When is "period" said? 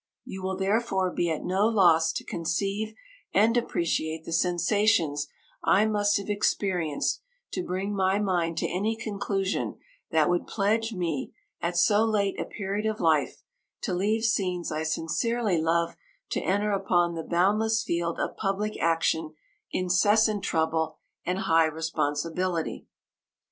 12.45-12.87